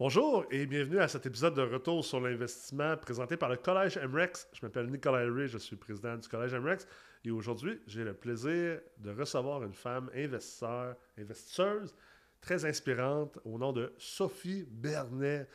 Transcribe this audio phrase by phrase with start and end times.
[0.00, 4.48] Bonjour et bienvenue à cet épisode de Retour sur l'investissement présenté par le Collège MREX.
[4.52, 6.88] Je m'appelle Nicolas Ray, je suis président du Collège MREX
[7.24, 11.94] et aujourd'hui, j'ai le plaisir de recevoir une femme investisseur, investisseuse
[12.40, 15.48] très inspirante au nom de Sophie Bernet,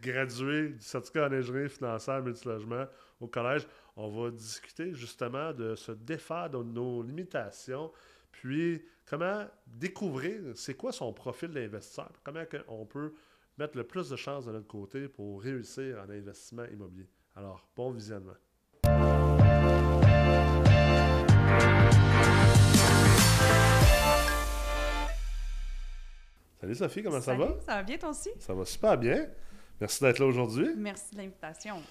[0.00, 2.86] graduée du certificat en ingénierie financière multilogement
[3.20, 3.66] au collège.
[3.96, 7.92] On va discuter justement de se défaire de nos limitations,
[8.30, 13.12] puis comment découvrir c'est quoi son profil d'investisseur, comment on peut
[13.58, 17.08] mettre le plus de chances de notre côté pour réussir en investissement immobilier.
[17.36, 18.32] Alors, bon visionnement.
[26.60, 27.56] Salut Sophie, comment ça va?
[27.66, 28.30] Ça va bien toi aussi?
[28.38, 29.26] Ça va super bien.
[29.80, 30.68] Merci d'être là aujourd'hui.
[30.76, 31.82] Merci de l'invitation.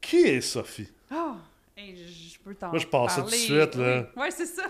[0.00, 0.92] Qui est Sophie?
[1.10, 1.36] Oh,
[1.76, 3.74] je peux t'en Moi, je passe ça tout de suite.
[3.76, 4.10] Là.
[4.14, 4.64] Oui, ouais, c'est ça.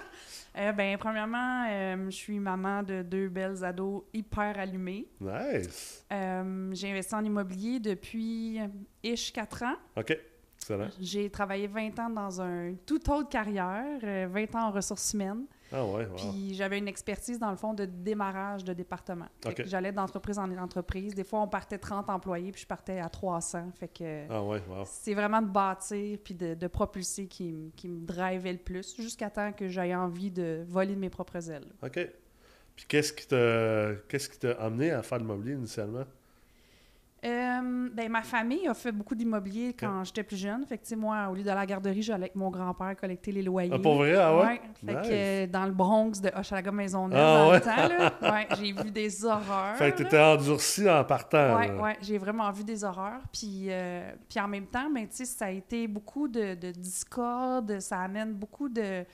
[0.57, 5.07] Euh, ben, premièrement, euh, je suis maman de deux belles ados hyper allumées.
[5.21, 6.05] Nice.
[6.13, 8.59] Euh, j'ai investi en immobilier depuis
[9.03, 9.77] ish 4 ans.
[9.97, 10.17] OK.
[10.57, 10.89] Excellent.
[11.01, 15.47] J'ai travaillé 20 ans dans un tout autre carrière, 20 ans en ressources humaines.
[15.73, 19.27] Ah ouais, Puis j'avais une expertise dans le fond de démarrage de département.
[19.67, 21.15] J'allais d'entreprise en entreprise.
[21.15, 23.71] Des fois, on partait 30 employés, puis je partais à 300.
[23.79, 28.53] Fait que ah ouais, c'est vraiment de bâtir puis de, propulser qui, qui me drivait
[28.53, 31.73] le plus, jusqu'à temps que j'aie envie de voler de mes propres ailes.
[31.83, 32.09] OK.
[32.77, 36.05] Puis qu'est-ce qui t'a qu'est-ce qui t'a amené à faire le mobilier initialement?
[37.23, 40.65] Euh, ben, ma famille a fait beaucoup d'immobilier quand j'étais plus jeune.
[40.65, 43.73] Fait que, moi, au lieu à la garderie, j'allais avec mon grand-père collecter les loyers.
[43.75, 44.15] Ah, pour vrai?
[44.17, 44.61] Ah ouais?
[44.87, 48.91] Fait que, dans le Bronx de Hochelaga Maisonneuve, ah, dans le temps, ouais, j'ai vu
[48.91, 49.77] des horreurs.
[49.77, 51.59] Fait que t'étais endurci en partant.
[51.59, 53.21] Ouais, ouais, j'ai vraiment vu des horreurs.
[53.31, 58.01] Puis, euh, puis en même temps, ben, ça a été beaucoup de, de discorde, ça
[58.01, 59.05] amène beaucoup de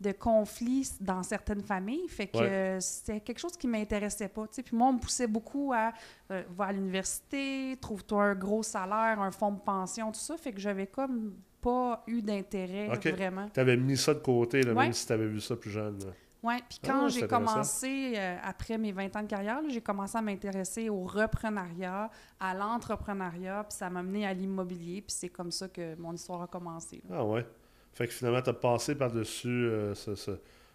[0.00, 2.08] de conflits dans certaines familles.
[2.08, 4.46] Fait que c'était quelque chose qui m'intéressait pas.
[4.46, 5.92] Puis moi, on me poussait beaucoup à
[6.30, 10.36] euh, va à l'université, trouve-toi un gros salaire, un fonds de pension, tout ça.
[10.36, 13.48] Fait que j'avais comme pas eu d'intérêt vraiment.
[13.48, 15.98] Tu avais mis ça de côté, même si tu avais vu ça plus jeune.
[16.42, 20.18] Oui, puis quand ah, j'ai commencé, euh, après mes 20 ans de carrière, j'ai commencé
[20.18, 25.50] à m'intéresser au reprenariat, à l'entrepreneuriat, puis ça m'a mené à l'immobilier, puis c'est comme
[25.50, 27.02] ça que mon histoire a commencé.
[27.10, 27.46] Ah ouais.
[27.94, 29.94] Fait que finalement, tu as passé par-dessus euh,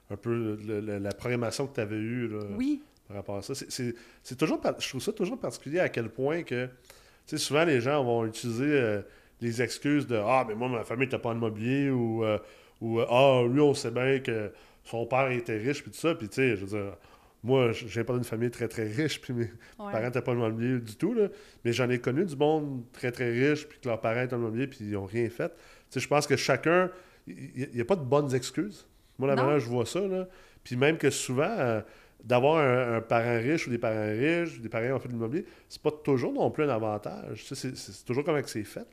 [0.09, 2.81] un peu la programmation que tu avais eue oui.
[3.07, 3.53] par rapport à ça.
[3.53, 6.69] C'est toujours, je trouve ça toujours particulier à quel point que,
[7.35, 9.01] souvent les gens vont utiliser euh,
[9.41, 12.37] les excuses de Ah, mais moi, ma famille n'était pas en immobilier ou, euh,
[12.81, 14.51] ou Ah, lui, on sait bien que
[14.85, 16.15] son père était riche, puis tout ça.
[16.15, 16.95] Puis, tu sais, je veux dire,
[17.43, 20.79] moi, je viens pas d'une famille très, très riche, puis mes parents n'étaient pas immobilier
[20.79, 21.27] du tout, là,
[21.63, 24.39] mais j'en ai connu du monde très, très riche, puis que leurs parents étaient en
[24.39, 25.49] immobilier, puis ils n'ont rien fait.
[25.49, 25.55] Tu
[25.91, 26.89] sais, je pense que chacun
[27.29, 28.87] il n'y a pas de bonnes excuses.
[29.17, 30.27] Moi, la manière je vois ça, là.
[30.63, 31.81] Puis même que souvent, euh,
[32.23, 35.13] d'avoir un, parent riche ou des parents riches, ou des parents qui ont fait de
[35.13, 37.45] l'immobilier, c'est pas toujours non plus un avantage.
[37.53, 38.87] C'est toujours comme c'est fait.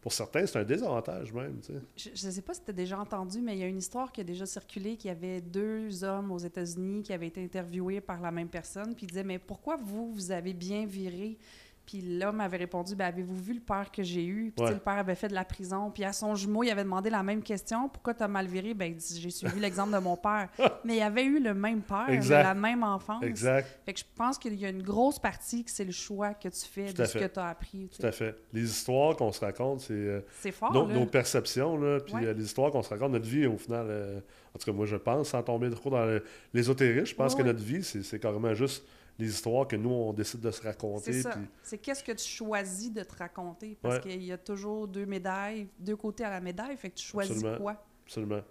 [0.00, 1.60] Pour certains, c'est un désavantage même.
[1.96, 4.10] Je ne sais pas si tu as déjà entendu, mais il y a une histoire
[4.10, 8.00] qui a déjà circulé qu'il y avait deux hommes aux États-Unis qui avaient été interviewés
[8.00, 11.38] par la même personne, puis ils disaient Mais pourquoi vous, vous avez bien viré
[11.88, 14.52] puis l'homme avait répondu ben, Avez-vous vu le père que j'ai eu?
[14.54, 15.90] Puis le père avait fait de la prison.
[15.90, 18.74] Puis à son jumeau, il avait demandé la même question Pourquoi tu as mal viré?
[18.74, 20.50] Ben, J'ai suivi l'exemple de mon père.
[20.84, 23.22] Mais il avait eu le même père, la même enfance.
[23.22, 23.80] Exact.
[23.86, 26.50] Fait que je pense qu'il y a une grosse partie que c'est le choix que
[26.50, 27.88] tu fais de ce que tu as appris.
[27.88, 28.36] Tout à fait.
[28.52, 29.94] Les histoires qu'on se raconte, c'est.
[29.94, 30.70] Euh, c'est fort.
[30.74, 33.86] Nos, perceptions, là, puis euh, les histoires qu'on se raconte, notre vie, au final.
[33.88, 34.20] Euh,
[34.54, 36.20] en tout cas, moi, je pense, sans tomber trop dans
[36.52, 38.84] l'ésotérisme, je pense que notre vie, c'est carrément juste
[39.18, 41.12] les histoires que nous, on décide de se raconter.
[41.12, 41.34] C'est ça.
[41.62, 43.76] C'est qu'est-ce que tu choisis de te raconter?
[43.80, 46.76] Parce qu'il y a toujours deux médailles, deux côtés à la médaille.
[46.76, 47.82] Fait que tu choisis quoi?
[48.04, 48.42] Absolument.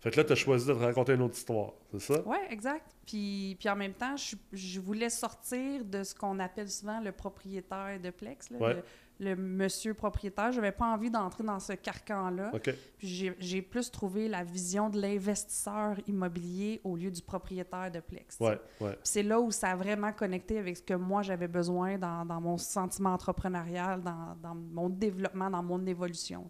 [0.00, 2.22] Fait que là, tu as choisi de te raconter une autre histoire, c'est ça?
[2.26, 2.84] Oui, exact.
[3.06, 7.10] Puis, puis en même temps, je, je voulais sortir de ce qu'on appelle souvent le
[7.10, 8.82] propriétaire de Plex, le,
[9.20, 10.52] monsieur propriétaire.
[10.52, 12.52] Je n'avais pas envie d'entrer dans ce carcan-là.
[12.98, 18.38] Puis j'ai plus trouvé la vision de l'investisseur immobilier au lieu du propriétaire de Plex.
[18.40, 18.98] Ouais, ouais.
[19.02, 22.40] c'est là où ça a vraiment connecté avec ce que moi j'avais besoin dans, dans,
[22.40, 26.48] mon sentiment entrepreneurial, dans, dans, mon développement, dans mon évolution.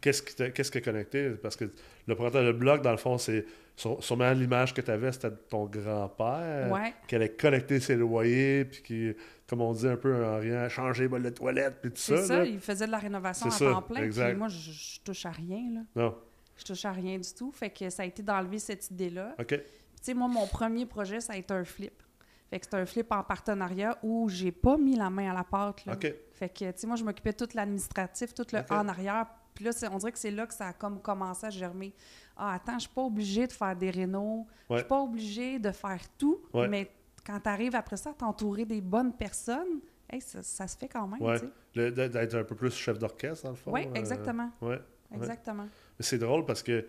[0.00, 1.30] Qu'est-ce qui, qu'est-ce qui est connecté?
[1.30, 1.64] Parce que
[2.06, 3.44] le propriétaire de blog, dans le fond, c'est
[3.76, 6.94] sûrement l'image que tu avais, c'était ton grand-père, ouais.
[7.06, 9.14] qui allait collecter ses loyers, puis qui,
[9.48, 12.16] comme on dit un peu en rien, changer les bols de toilette, puis tout ça.
[12.18, 14.08] C'est ça, il faisait de la rénovation à temps plein.
[14.08, 15.62] Puis moi, je, je, touche à rien.
[15.72, 15.80] Là.
[15.96, 16.18] Non.
[16.56, 17.50] Je touche à rien du tout.
[17.52, 19.34] Fait que ça a été d'enlever cette idée-là.
[19.38, 19.46] OK.
[19.48, 19.60] Tu
[20.02, 22.02] sais, moi, mon premier projet, ça a été un flip.
[22.50, 25.44] Fait que c'est un flip en partenariat où j'ai pas mis la main à la
[25.44, 25.84] pâte.
[25.86, 25.94] Là.
[25.94, 26.12] OK.
[26.32, 29.26] Fait que, tu sais, moi, je m'occupais de tout l'administratif, tout le en arrière
[29.58, 31.92] puis là, on dirait que c'est là que ça a comme commencé à germer.
[32.36, 34.46] Ah, attends, je suis pas obligée de faire des rénaux.
[34.70, 36.40] Je suis pas obligée de faire tout.
[36.54, 36.88] Mais
[37.24, 39.80] quand tu arrives après ça à t'entourer des bonnes personnes,
[40.10, 41.38] hey, ça, ça se fait quand même, Ouais.
[41.74, 43.72] D'être un peu plus chef d'orchestre, dans le fond.
[43.72, 44.50] Oui, euh, exactement.
[44.62, 44.80] ouais.
[45.14, 45.64] Exactement.
[45.98, 46.84] Mais c'est drôle parce que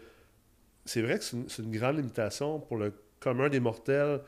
[0.86, 4.22] c'est vrai que c'est une, grande limitation pour le commun des mortels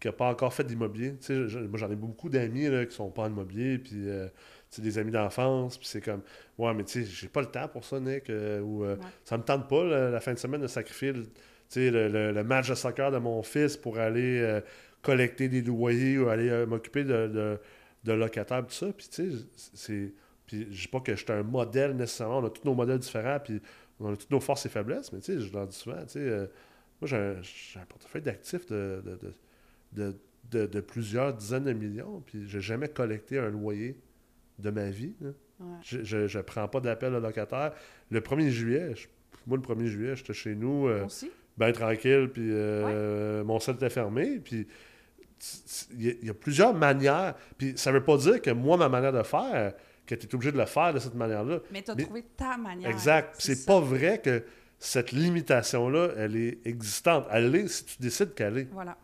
[0.00, 1.16] qui n'a pas encore fait d'immobilier.
[1.18, 4.28] Tu sais, moi, j'en ai beaucoup d'amis qui sont pas en immobilier, puis euh,
[4.70, 6.22] tu sais, des amis d'enfance, puis c'est comme,
[6.58, 9.02] ouais, mais tu sais, j'ai pas le temps pour ça, Nick, euh, ou euh, Ouais.
[9.24, 11.30] ça me tente pas, là, la fin de semaine, de sacrifier le, tu
[11.68, 14.60] sais, le, le- match de soccer de mon fils pour aller
[15.04, 17.58] collecter des loyers ou aller euh, m'occuper de, de,
[18.04, 18.92] de locataires, tout ça.
[18.92, 19.38] Puis tu sais,
[19.74, 20.12] c'est.
[20.46, 22.98] Puis je dis pas que je suis un modèle nécessairement, on a tous nos modèles
[22.98, 23.60] différents, puis
[24.00, 26.08] on a toutes nos forces et faiblesses, mais tu sais, je leur dis souvent, tu
[26.14, 26.46] sais, euh,
[27.00, 29.02] moi j'ai un, portefeuille d'actifs de,
[29.92, 33.96] de, de, plusieurs dizaines de millions, puis j'ai jamais collecté un loyer
[34.58, 35.14] de ma vie.
[35.22, 35.66] Ouais.
[35.82, 37.72] Je, je, je prends pas d'appel de locataire.
[38.10, 39.06] Le 1er juillet, je-
[39.46, 41.06] moi le 1er juillet, j'étais chez nous, euh,
[41.56, 44.66] ben tranquille, puis euh, mon sel était fermé, puis
[45.98, 49.22] il y, a- plusieurs manières, puis ça veut pas dire que moi, ma manière de
[49.22, 49.72] faire,
[50.06, 51.60] que tu es obligé de le faire de cette manière-là.
[51.72, 52.90] Mais tu as Mais- trouvé ta manière.
[52.90, 53.34] Exact.
[53.38, 54.42] C'est pas vrai que
[54.78, 57.26] cette limitation-là, elle est existante.
[57.30, 58.68] Elle est si tu décides qu'elle est.
[58.72, 58.96] Voilà.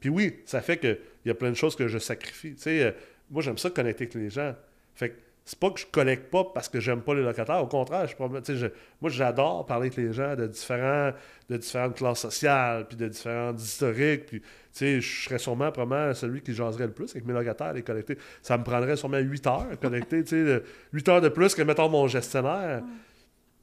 [0.00, 2.54] Puis oui, ça fait qu'il y a plein de choses que je sacrifie.
[2.66, 2.92] Euh,
[3.30, 4.54] moi, j'aime ça connecter avec les gens.
[4.94, 5.14] Fait que
[5.50, 7.60] c'est pas que je collecte pas parce que j'aime pas les locataires.
[7.60, 8.66] Au contraire, je,
[9.00, 11.10] moi, j'adore parler avec les gens de, différents,
[11.48, 14.26] de différentes classes sociales, puis de différents historiques.
[14.26, 14.42] Puis,
[14.78, 18.16] je serais sûrement probablement celui qui jaserait le plus avec mes locataires, les collecter.
[18.42, 20.62] Ça me prendrait sûrement 8 heures à collecter, tu sais, de-
[20.92, 22.84] 8 heures de plus que, mettons, mon gestionnaire.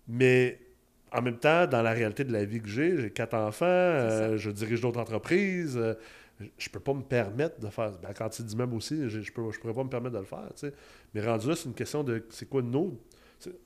[0.10, 0.60] Mais
[1.13, 4.36] en même temps, dans la réalité de la vie que j'ai, j'ai quatre enfants, euh,
[4.36, 5.78] je dirige d'autres entreprises.
[5.78, 5.94] euh,
[6.57, 7.94] je peux pas me permettre de faire.
[8.04, 10.50] Ben, quand tu dis même aussi, je, je pourrais pas me permettre de le faire.
[11.13, 13.00] Mais rendu là, c'est une question de c'est quoi nos.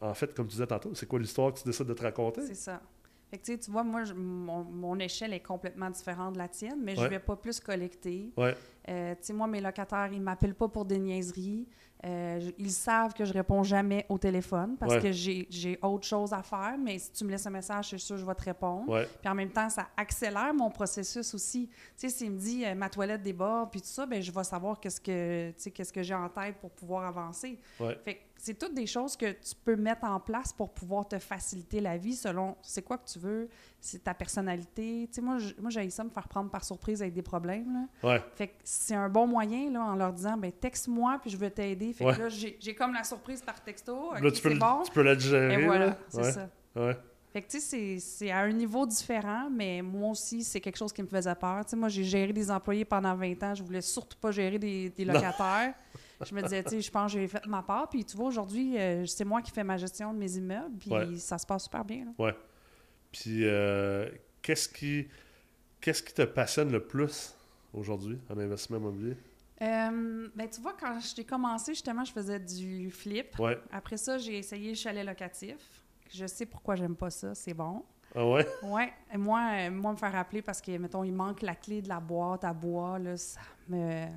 [0.02, 2.42] En fait, comme tu disais tantôt, c'est quoi l'histoire que tu décides de te raconter?
[2.42, 2.82] C'est ça.
[3.30, 6.82] Fait que, tu vois, moi, je- mon, mon échelle est complètement différente de la tienne,
[6.84, 7.08] mais je Ouais.
[7.10, 8.32] vais pas plus collecter.
[8.36, 8.56] Ouais,
[8.90, 11.68] Euh, tu sais, moi, mes locataires, ils m'appellent pas pour des niaiseries.
[12.04, 15.02] Euh, ils savent que je réponds jamais au téléphone parce Ouais.
[15.02, 17.98] que j'ai j'ai autre chose à faire, mais si tu me laisses un message, je
[17.98, 18.90] suis sûre que je vais te répondre.
[18.90, 21.68] ouais, Puis en même temps, ça accélère mon processus aussi.
[21.70, 24.44] Tu sais, s'il me dit euh, ma toilette déborde puis tout ça, ben je vais
[24.44, 27.60] savoir qu'est-ce que qu'est-ce que j'ai en tête pour pouvoir avancer.
[27.80, 27.98] ouais.
[28.04, 31.20] Fait que c'est toutes des choses que tu peux mettre en place pour pouvoir te
[31.20, 33.48] faciliter la vie selon c'est quoi que tu veux,
[33.80, 35.08] c'est ta personnalité.
[35.14, 35.38] Tu sais, moi,
[35.70, 37.88] j'ai ça me faire prendre par surprise avec des problèmes.
[38.02, 38.10] Là.
[38.10, 38.24] ouais.
[38.34, 41.52] Fait que c'est un bon moyen là, en leur disant ben texte-moi puis je vais
[41.52, 41.94] t'aider.
[41.94, 42.16] Fait Ouais.
[42.16, 44.14] que là, j'ai comme la surprise par texto.
[44.20, 44.82] Là, tu peux, bon.
[44.86, 45.54] tu peux la digérer.
[45.62, 45.98] Et voilà, là.
[46.10, 46.50] c'est ouais, ça.
[46.76, 46.98] Ouais,
[47.32, 50.78] Fait que, tu sais, c'est- c'est à un niveau différent, mais moi aussi, c'est quelque
[50.78, 51.64] chose qui me faisait peur.
[51.64, 53.54] Tu sais, moi, j'ai géré des employés pendant 20 ans.
[53.54, 55.74] Je voulais surtout pas gérer des, des locataires.
[56.26, 57.90] je me disais, tu sais, je pense que j'ai fait ma part.
[57.90, 60.78] Puis, tu vois, aujourd'hui, euh, c'est moi qui fais ma gestion de mes immeubles.
[60.80, 61.16] Puis, Ouais.
[61.18, 62.06] ça se passe super bien.
[62.06, 62.12] là.
[62.20, 62.36] ouais.
[63.12, 64.10] Puis, euh,
[64.42, 65.08] qu'est-ce qui,
[65.82, 67.36] qu'est-ce qui te passionne le plus
[67.74, 69.18] aujourd'hui en investissement immobilier?
[69.62, 73.38] Euh, ben, tu vois, quand j'ai commencé, justement, je faisais du flip.
[73.38, 73.60] Ouais.
[73.72, 75.58] Après ça, j'ai essayé le chalet locatif.
[76.12, 77.36] Je sais pourquoi j'aime pas ça.
[77.36, 77.84] C'est bon.
[78.16, 78.46] Ah ouais?
[78.64, 81.88] Ouais, et moi, moi, me faire rappeler parce que, mettons, il manque la clé de
[81.90, 83.40] la boîte à bois, là, ça
[83.70, 84.08] me...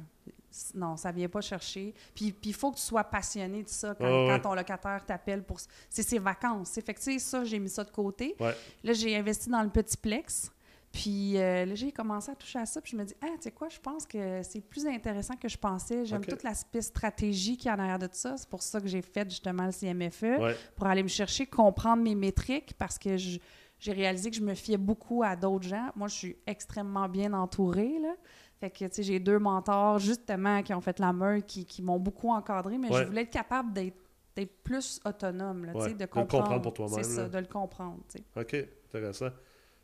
[0.75, 1.95] Non, ça vient pas chercher.
[2.15, 4.29] Puis il faut que tu sois passionné de ça quand, ouais.
[4.29, 5.59] quand ton locataire t'appelle pour...
[5.89, 6.79] C'est ses vacances.
[6.85, 8.37] Fait que, ça, j'ai mis ça de côté.
[8.41, 8.55] Ouais.
[8.83, 10.51] Là, j'ai investi dans le petit plex.
[10.93, 12.81] Puis euh, là, j'ai commencé à toucher à ça.
[12.81, 15.49] Puis je me dis, ah, tu sais quoi, je pense que c'est plus intéressant que
[15.49, 16.05] je pensais.
[16.05, 18.37] J'aime toute l'aspect stratégie qui est en arrière de ça.
[18.37, 20.56] C'est pour ça que j'ai fait justement le CMFE Ouais.
[20.77, 24.77] pour aller me chercher, comprendre mes métriques parce que j'ai réalisé que je me fiais
[24.77, 25.91] beaucoup à d'autres gens.
[25.96, 27.99] Moi, je suis extrêmement bien entourée.
[28.01, 28.15] Là.
[28.61, 31.82] Fait que, tu sais, j'ai deux mentors, justement, qui ont fait la meute, qui, qui
[31.82, 33.01] m'ont beaucoup encadré, mais Ouais.
[33.03, 35.89] je voulais être capable d'être plus autonome, là, Ouais.
[35.93, 36.63] De de le comprendre.
[36.63, 38.41] pour toi-même, C'est ça, de le comprendre, tu sais.
[38.41, 39.29] OK, intéressant.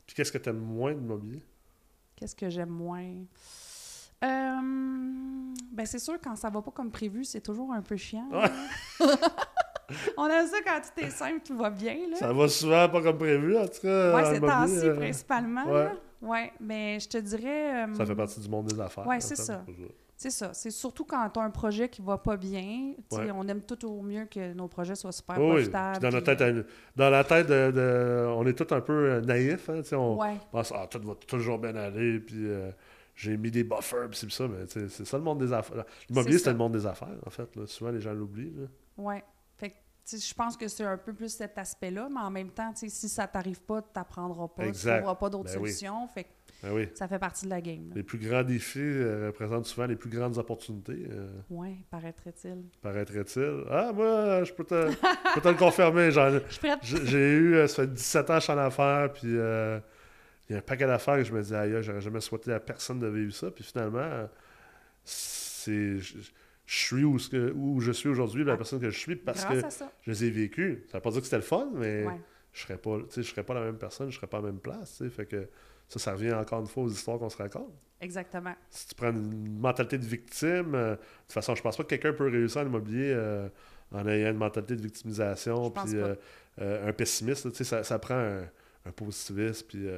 [0.07, 1.43] Puis qu'est-ce que tu aimes moins de l'immobilier?
[2.17, 3.05] Qu'est-ce que j'aime moins?
[4.23, 4.61] Euh,
[5.73, 8.29] ben c'est sûr, quand ça va pas comme prévu, c'est toujours un peu chiant.
[10.17, 11.97] On aime ça quand tout est simple, tout va bien.
[12.11, 12.17] Là.
[12.17, 14.21] Ça va souvent pas comme prévu, en tout cas.
[14.21, 15.65] En c'est temps-ci euh, principalement.
[15.67, 15.85] ouais.
[15.85, 15.93] là.
[16.23, 17.87] Ouais, mais je te dirais.
[17.89, 19.07] euh, Ça fait partie du monde des affaires.
[19.07, 19.65] Ouais, en c'est ça.
[20.17, 20.53] C'est ça.
[20.53, 22.93] C'est surtout quand tu as un projet qui va pas bien.
[23.11, 23.31] Ouais.
[23.35, 25.53] On aime tout au mieux que nos projets soient super Oui, oui.
[25.55, 25.99] profitables.
[26.01, 26.63] Dans, notre tête, euh,
[26.95, 29.71] dans la tête de, de- On est tous un peu euh, naïfs.
[29.71, 32.21] Hein, on Ouais, pense ah, tout va toujours bien aller.
[32.21, 32.71] Puis euh,
[33.15, 34.09] j'ai mis des buffers.
[34.11, 34.47] Puis c'est ça.
[34.47, 35.85] Mais c'est ça le monde des affaires.
[36.11, 37.57] L'immobilier, C'est le monde des affaires, en fait.
[37.57, 37.67] là.
[37.67, 38.53] Souvent, les gens l'oublient.
[38.99, 39.15] là.
[40.11, 43.09] Je pense que c'est un peu plus cet aspect-là, mais en même temps, tu si
[43.09, 44.97] ça t'arrive pas, tu n'apprendras pas, tu Exact.
[44.99, 45.71] trouveras pas d'autres Ben oui.
[45.73, 46.09] solutions.
[46.09, 46.29] Fait que
[46.63, 46.89] Ben oui.
[46.95, 47.89] ça fait partie de la game.
[47.89, 47.95] là.
[47.97, 52.65] Les plus grands défis euh, représentent souvent les plus grandes opportunités, euh, Ouais, paraîtrait-il.
[52.83, 53.65] paraîtrait-il.
[53.71, 56.11] Ah, moi, je peux te, je peux te le confirmer.
[56.83, 59.79] J'ai eu, euh, ça fait 17 ans que je suis en affaires, puis euh,
[60.49, 62.59] il y a un paquet d'affaires que je me disais, aïe, j'aurais jamais souhaité à
[62.61, 64.29] personne de vivre ça, puis finalement,
[65.05, 65.99] c'est.
[66.73, 68.57] Je, suis où, je suis aujourd'hui, la Ah.
[68.57, 70.79] personne que je suis, parce Grâce que je les ai vécus.
[70.89, 72.21] Ça veut pas dire que c'était le fun, mais Ouais.
[72.53, 74.61] je serais pas, je serais pas la même personne, je serais pas à la même
[74.61, 75.03] place.
[75.11, 75.49] Fait que
[75.89, 77.73] ça, ça revient encore une fois aux histoires qu'on se raconte.
[78.01, 78.55] Exactement.
[78.71, 81.89] Si tu prends une mentalité de victime, euh, de toute façon, je pense pas que
[81.89, 83.49] quelqu'un peut réussir en immobilier euh,
[83.91, 86.15] en ayant une mentalité de victimisation, puis euh,
[86.61, 87.53] euh, un pessimiste.
[87.65, 88.43] ça, ça prend un,
[88.87, 89.89] un positiviste, puis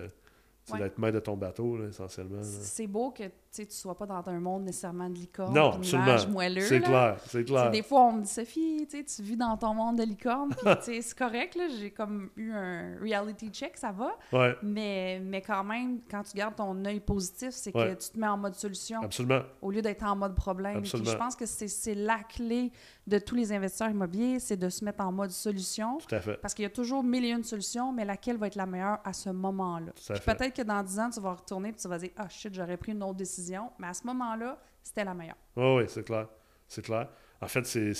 [0.70, 0.78] Ouais.
[0.78, 2.40] d'être maître de ton bateau, là, essentiellement.
[2.42, 5.54] C'est beau que tu tu sois pas dans un monde nécessairement de licorne.
[5.54, 6.16] Non, absolument.
[6.30, 6.60] moelleux.
[6.62, 7.70] C'est clair, c'est clair.
[7.70, 11.14] Des fois, on me dit, Sophie, tu vis dans ton monde de licorne, puis c'est
[11.14, 16.00] correct, là, j'ai comme eu un reality check, ça va, Ouais, mais, mais quand même,
[16.10, 17.94] quand tu gardes ton œil positif, c'est Ouais.
[17.94, 19.40] que tu te mets en mode solution absolument.
[19.60, 20.84] au lieu d'être en mode problème.
[20.84, 22.70] Je pense que c'est la clé
[23.06, 25.98] de tous les investisseurs immobiliers, c'est de se mettre en mode solution.
[25.98, 26.36] Tout à fait.
[26.36, 28.98] Parce qu'il y a toujours mille et une solutions, mais laquelle va être la meilleure
[29.04, 29.92] à ce moment-là?
[30.24, 32.76] Peut-être que dans 10 ans, tu vas retourner et tu vas dire Ah shit, j'aurais
[32.76, 33.41] pris une autre décision.
[33.78, 35.36] Mais à ce moment-là, c'était la meilleure.
[35.56, 36.28] Oui, oui, c'est clair.
[36.68, 37.08] C'est clair.
[37.40, 37.92] En fait, c'est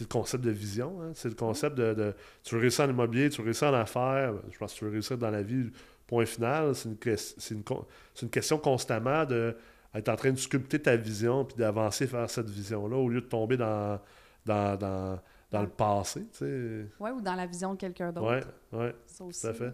[0.00, 1.00] le concept de vision.
[1.02, 1.12] hein.
[1.14, 4.34] C'est le concept de, de- Tu veux réussir en immobilier, tu veux réussir en affaires.
[4.50, 5.70] Je pense que tu veux réussir dans la vie,
[6.06, 6.74] point final.
[6.74, 6.96] C'est une,
[7.50, 7.62] une,
[8.22, 9.56] une question constamment de
[9.94, 13.26] être en train de sculpter ta vision puis d'avancer vers cette vision-là au lieu de
[13.26, 13.98] tomber dans,
[14.44, 15.18] dans, dans,
[15.50, 16.26] dans le passé.
[16.32, 16.86] Tu sais.
[17.00, 18.46] Ouais, ou dans la vision de quelqu'un d'autre.
[19.06, 19.40] Ça aussi.
[19.40, 19.72] tout à fait.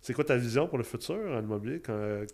[0.00, 1.80] C'est quoi ta vision pour le futur en immobilier?
[1.80, 2.24] Quand-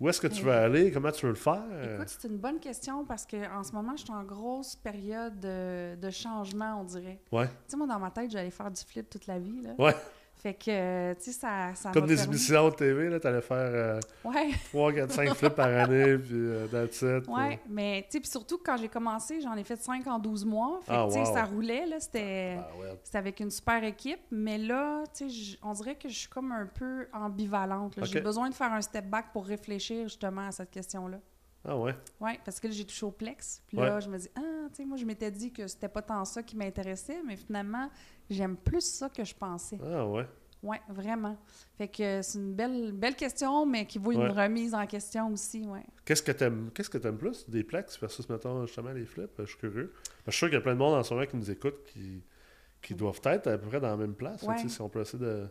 [0.00, 0.90] où est-ce que tu veux aller?
[0.92, 1.62] Comment tu veux le faire?
[1.94, 5.96] Écoute, c'est une bonne question parce qu'en ce moment, je suis en grosse période de,
[5.96, 7.20] de changement, on dirait.
[7.32, 7.46] Ouais.
[7.46, 9.62] Tu sais, moi, dans ma tête, j'allais faire du flip toute la vie.
[9.62, 9.70] Là.
[9.78, 9.94] Ouais.
[10.38, 13.56] Fait que, euh, tu sais, ça, ça Comme des émissions de TV, là, t'allais faire...
[13.56, 14.50] euh, Ouais.
[14.68, 17.26] 3, 4, 5 flips par année, puis euh, that's it.
[17.28, 20.44] Ouais, mais tu sais, puis surtout quand j'ai commencé, j'en ai fait 5 en 12
[20.44, 20.78] mois.
[20.82, 21.34] Fait que, Ah, tu sais, wow.
[21.34, 22.58] ça roulait, là, c'était...
[22.58, 22.98] Ah, ouais.
[23.02, 26.52] C'était avec une super équipe, mais là, tu sais, on dirait que je suis comme
[26.52, 27.98] un peu ambivalente.
[28.04, 31.18] J'ai besoin de faire un step back pour réfléchir justement à cette question-là.
[31.68, 31.96] Ah ouais.
[32.20, 33.60] Oui, parce que là, j'ai touché au plex.
[33.66, 34.00] Puis là, Ouais.
[34.00, 36.40] je me dis, ah, tu sais, moi, je m'étais dit que c'était pas tant ça
[36.44, 37.90] qui m'intéressait, mais finalement,
[38.30, 39.78] j'aime plus ça que je pensais.
[39.84, 40.26] Ah ouais?
[40.62, 41.36] Oui, vraiment.
[41.76, 44.44] Fait que c'est une belle, belle question, mais qui vaut une Ouais.
[44.44, 45.84] remise en question aussi, ouais.
[46.04, 49.30] Qu'est-ce que t'aimes qu'est-ce que t'aimes plus des plex versus mettons justement les flips?
[49.38, 49.92] Je suis curieux.
[50.26, 51.84] Je suis sûr qu'il y a plein de monde en ce moment qui nous écoute
[51.92, 52.22] qui,
[52.82, 54.42] qui doivent être à peu près dans la même place.
[54.42, 54.56] Ouais.
[54.58, 55.46] sais, si on peut essayer de.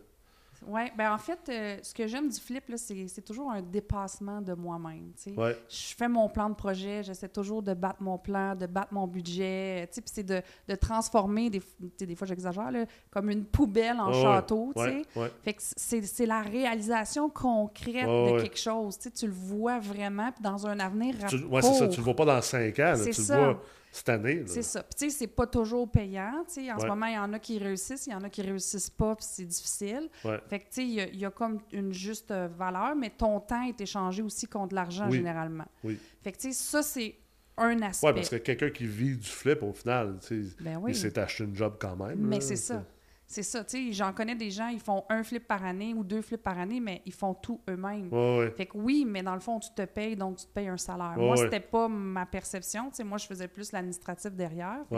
[0.66, 4.54] Oui, ben en fait, euh, ce que j'aime du flip, c'est toujours un dépassement de
[4.54, 5.12] moi-même.
[5.36, 5.56] Ouais.
[5.68, 9.06] je fais mon plan de projet, j'essaie toujours de battre mon plan, de battre mon
[9.06, 11.62] budget, sais, puis c'est de, de transformer, des,
[11.98, 12.70] des fois j'exagère,
[13.10, 14.72] comme une poubelle en château.
[14.76, 15.02] Ouais.
[15.14, 15.30] Ouais.
[15.42, 20.30] Fait que c'est la réalisation concrète de quelque chose, tu sais, tu le vois vraiment,
[20.32, 21.44] puis dans un avenir rapide.
[21.44, 21.88] ouais, c'est ça.
[21.88, 22.82] Tu le vois pas dans 5 ans.
[22.82, 23.36] là, tu ça.
[23.36, 23.62] le vois
[23.96, 24.42] cette année.
[24.46, 24.82] C'est ça.
[24.82, 26.72] Puis tu sais, c'est pas toujours payant, tu sais.
[26.72, 28.90] En ce moment, il y en a qui réussissent, il y en a qui réussissent
[28.90, 30.08] pas, puis c'est difficile.
[30.24, 30.38] Ouais.
[30.48, 32.94] Fait que tu sais, il y a- il y, a comme une juste euh, valeur,
[32.96, 35.16] mais ton temps est échangé aussi contre l'argent Oui.
[35.18, 35.66] généralement.
[35.84, 35.98] Oui.
[36.22, 37.16] Fait que tu sais, ça, c'est
[37.58, 38.06] un aspect.
[38.08, 40.90] Ouais, parce que quelqu'un qui vit du flip, au final, tu sais, Ben oui.
[40.92, 42.18] il s'est acheté une job quand même.
[42.18, 42.84] Mais c'est ça.
[43.28, 46.04] C'est ça, tu sais, j'en connais des gens, ils font un flip par année ou
[46.04, 48.08] deux flips par année, mais ils font tout eux-mêmes.
[48.12, 48.50] Ouais, ouais.
[48.52, 50.76] Fait que oui, mais dans le fond, tu te payes, donc tu te payes un
[50.76, 51.14] salaire.
[51.16, 54.78] Ouais, moi, c'était pas ma perception, tu sais, moi, je faisais plus l'administratif derrière.
[54.88, 54.94] Que-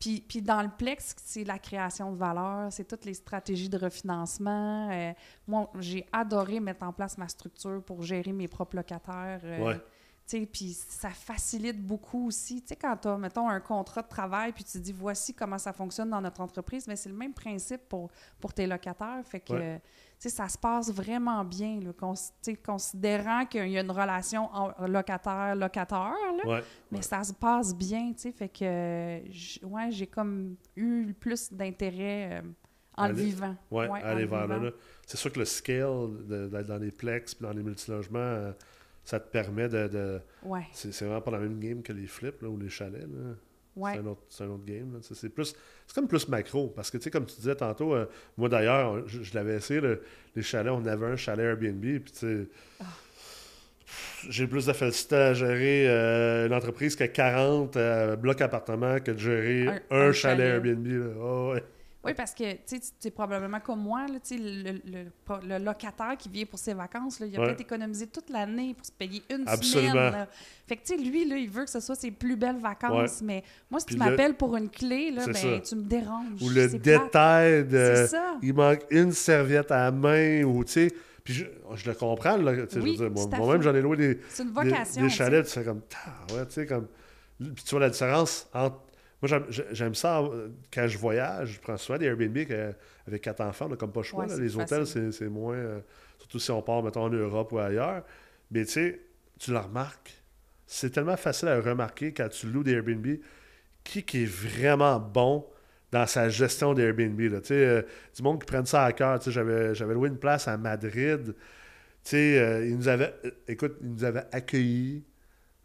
[0.00, 3.78] Puis, puis dans le Plex, c'est la création de valeur, c'est toutes les stratégies de
[3.78, 4.90] refinancement.
[4.90, 5.12] Euh,
[5.46, 9.40] moi, j'ai adoré mettre en place ma structure pour gérer mes propres locataires.
[9.44, 9.58] euh,
[10.26, 12.60] Puis ça facilite beaucoup aussi.
[12.62, 15.58] Tu sais, quand tu as, mettons, un contrat de travail, puis tu dis, voici comment
[15.58, 19.20] ça fonctionne dans notre entreprise, mais c'est le même principe pour, pour tes locataires.
[19.24, 19.82] Fait que, Ouais.
[20.18, 22.14] tu sais, ça se passe vraiment bien, là, cons-
[22.66, 24.48] considérant qu'il y a une relation
[25.24, 26.14] locataire-locateur,
[26.44, 26.62] Ouais.
[26.90, 28.32] mais ça se passe bien, tu sais.
[28.32, 32.42] Fait que, ouais, j'ai comme eu plus d'intérêt euh,
[32.96, 33.56] en le Aller- vivant.
[33.70, 34.70] Ouais, en aller vers là.
[35.06, 38.52] C'est sûr que le scale de- d'être dans les plex puis dans les multilogements, euh,
[39.04, 39.86] ça te permet de.
[39.88, 42.68] de- Ouais, c'est c'est vraiment pas la même game que les flips là, ou les
[42.70, 43.02] chalets.
[43.02, 43.34] là.
[43.76, 43.92] ouais.
[43.94, 44.92] C'est un, autre- c'est un autre game.
[44.94, 44.98] là.
[45.02, 45.54] C'est c'est plus,
[45.86, 46.68] c'est comme plus macro.
[46.68, 48.06] Parce que, tu sais, comme tu disais tantôt, euh,
[48.36, 50.02] moi d'ailleurs, je, je l'avais essayé, le-
[50.34, 50.72] les chalets.
[50.72, 51.80] On avait un chalet Airbnb.
[51.82, 52.48] Puis, tu sais,
[52.80, 52.84] Ah.
[54.28, 59.10] j'ai plus de facilité à gérer euh, une entreprise que 40 euh, blocs appartements que
[59.10, 60.54] de gérer Un- un, un chalet chalet.
[60.66, 60.86] Airbnb.
[60.86, 61.14] là.
[61.20, 61.64] Ah ouais.
[62.04, 62.76] Oui, parce que tu
[63.08, 67.26] es probablement comme moi, là, le, le- le locataire qui vient pour ses vacances, là,
[67.26, 67.46] il a Ouais.
[67.46, 69.90] peut-être économisé toute l'année pour se payer une Absolument.
[69.92, 70.12] semaine.
[70.12, 70.28] là.
[70.66, 73.22] Fait que tu sais, lui, là, il veut que ce soit ses plus belles vacances.
[73.22, 76.42] Mais moi, si Puis tu le- m'appelles pour une clé, là, ben, tu me déranges.
[76.42, 77.92] Ou le détail de.
[77.96, 78.36] C'est ça.
[78.42, 80.92] Il manque une serviette à la main ou tu sais.
[81.22, 81.44] Puis je,
[81.74, 83.62] je le comprends, Oui, je veux dire, moi- fait.
[83.62, 84.20] j'en ai loué des, des,
[84.52, 85.02] vocation.
[85.02, 85.80] des chalets, tu fais comme.
[86.06, 86.86] Ah, ouais, tu sais, comme.
[87.38, 88.76] Puis tu vois la différence entre.
[89.24, 91.52] Moi, j'aime- j'ai- j'aime ça euh, quand je voyage.
[91.54, 92.36] Je prends souvent des Airbnb
[93.08, 94.24] avec quatre enfants, on n'a comme pas le choix.
[94.24, 94.34] Ouais, là.
[94.36, 95.54] c'est Les hôtels, c'est moins.
[95.54, 95.80] euh,
[96.18, 98.04] surtout si on part, mettons, en Europe ou ailleurs.
[98.50, 99.00] Mais tu sais,
[99.38, 100.12] tu le remarques.
[100.66, 103.06] C'est tellement facile à remarquer quand tu loues des Airbnb.
[103.82, 105.46] qui, qui est vraiment bon
[105.90, 107.18] dans sa gestion d'Airbnb.
[107.20, 107.40] là?
[107.40, 107.82] Tu sais, euh,
[108.14, 109.18] du monde qui prenne ça à cœur.
[109.20, 111.34] Tu sais, J'avais, j'avais loué une place à Madrid.
[111.34, 111.34] Tu
[112.02, 115.02] sais, euh, ils nous avaient, euh, écoute, ils nous avaient accueillis.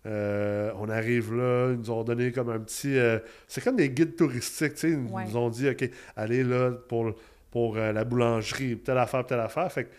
[0.06, 2.98] Euh, on arrive là, ils nous ont donné comme un petit.
[2.98, 4.90] euh, c'est comme des guides touristiques, tu sais.
[4.92, 5.26] Ils Ouais.
[5.26, 7.14] nous ont dit, OK, allez là pour,
[7.52, 9.70] pour euh, la boulangerie, telle affaire, telle affaire.
[9.72, 9.90] Fait que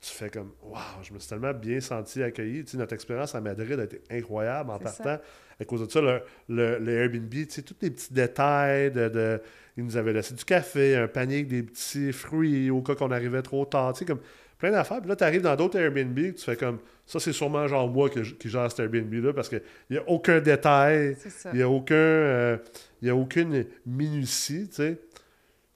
[0.00, 2.64] tu fais comme, waouh, je me suis tellement bien senti accueilli.
[2.64, 5.18] Tu sais, notre expérience à Madrid a été incroyable en partant.
[5.60, 9.08] À cause de ça, le, le, le Airbnb, tu sais, tous les petits détails de,
[9.08, 9.40] de-
[9.76, 13.10] Ils nous avaient laissé du café, un panier avec des petits fruits au cas qu'on
[13.10, 14.20] arrivait trop tard, tu sais, comme
[14.58, 15.00] plein d'affaires.
[15.00, 18.08] Puis là, tu arrives dans d'autres Airbnb, tu fais comme, ça, c'est sûrement genre moi
[18.08, 21.16] que qui gère cet Airbnb-là parce qu'il n'y a aucun détail.
[21.52, 22.56] Il n'y a, aucun, euh,
[23.02, 25.00] y a aucune minutie, tu sais.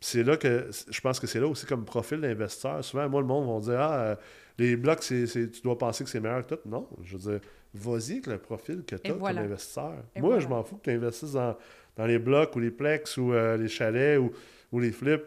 [0.01, 2.85] C'est là que je pense que c'est là aussi comme profil d'investisseur.
[2.85, 4.17] Souvent, moi, le monde va dire Ah, euh,
[4.59, 6.61] les blocs, c'est, tu dois penser que c'est meilleur que tout.
[6.69, 7.41] Non, je veux dire,
[7.75, 9.43] vas-y avec le profil que tu as voilà.
[9.43, 9.95] comme investisseur.
[10.15, 10.45] Et moi, voilà.
[10.45, 11.57] je m'en fous que tu investisses dans,
[11.97, 14.31] dans les blocs ou les plex ou euh, les chalets ou,
[14.73, 15.25] ou les flips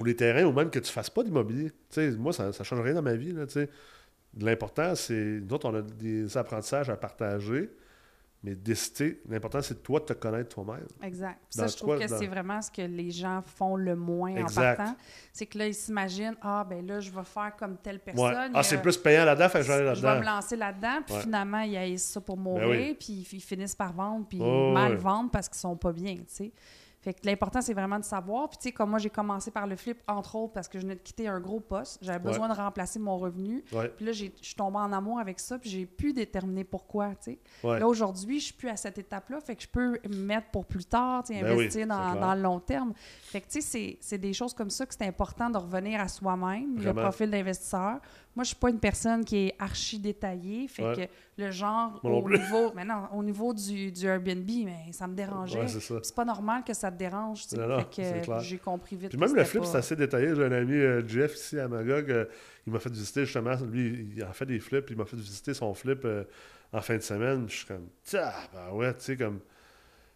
[0.00, 1.70] ou les terrains ou même que tu fasses pas d'immobilier.
[1.70, 3.32] Tu sais, moi, ça ne change rien dans ma vie.
[3.32, 3.68] Là, tu sais.
[4.36, 5.40] L'important, c'est.
[5.40, 7.70] Nous autres, on a des apprentissages à partager,
[8.44, 9.20] mais décider.
[9.28, 10.86] L'important, c'est de toi de te connaître toi-même.
[11.02, 11.38] Exact.
[11.50, 14.36] Puis ça, je trouve que dans- c'est vraiment ce que les gens font le moins
[14.36, 14.74] Exact.
[14.74, 14.96] en partant.
[15.32, 18.12] C'est que là, ils s'imaginent Ah, ben là, je vais faire comme telle Ouais.
[18.14, 18.52] personne.
[18.54, 20.34] Ah, c'est Euh, plus payant là-dedans, fait que je vais aller Je vais me là-dedans.
[20.36, 21.18] lancer là-dedans, puis Ouais.
[21.20, 22.94] Ben finalement, ils haïssent ça pour mourir, oui.
[23.00, 24.98] puis ils finissent par vendre, puis Oh, mal ouais.
[24.98, 26.52] vendre parce qu'ils sont pas bien, tu sais.
[27.08, 28.50] Fait que l'important, c'est vraiment de savoir.
[28.50, 30.82] Puis, tu sais, comme moi, j'ai commencé par le flip, entre autres, parce que je
[30.82, 31.96] venais de quitter un gros poste.
[32.02, 32.32] J'avais Ouais.
[32.32, 33.64] besoin de remplacer mon revenu.
[33.72, 37.14] Ouais, Puis là, je suis tombée en amour avec ça, puis j'ai pu déterminer pourquoi,
[37.14, 37.38] tu sais.
[37.64, 37.78] ouais.
[37.80, 40.66] Là, aujourd'hui, je suis plus à cette étape-là, fait que je peux me mettre pour
[40.66, 42.92] plus tard, tu sais, Ben investir dans, dans le long terme.
[43.22, 46.08] Fait que, tu sais, c'est- des choses comme ça que c'est important de revenir à
[46.08, 48.00] soi-même, le profil d'investisseur.
[48.38, 50.94] Moi, je suis pas une personne qui est archi détaillée, fait Ouais.
[51.36, 55.14] que le genre, au niveau, mais non, au niveau du, du Airbnb, mais ça me
[55.16, 55.58] dérangeait.
[55.58, 57.56] Ouais, c'est pas normal que ça te dérange, tu sais.
[57.56, 60.36] Non, non, Fait que, j'ai compris vite Puis même le flip, pas- c'est assez détaillé.
[60.36, 62.26] J'ai un ami, euh, Jeff, ici à Magog, euh,
[62.64, 65.16] il m'a fait visiter justement, lui, il a fait des flips, puis il m'a fait
[65.16, 66.22] visiter son flip euh,
[66.72, 67.46] en fin de semaine.
[67.48, 69.40] Je suis comme, tiens, ben ouais, tu sais, comme,